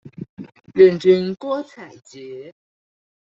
[0.73, 2.55] 願君郭采潔